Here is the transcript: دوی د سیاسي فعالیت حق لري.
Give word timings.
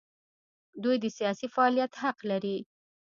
دوی 0.83 0.95
د 1.03 1.05
سیاسي 1.17 1.47
فعالیت 1.53 1.91
حق 2.01 2.17
لري. 2.31 2.57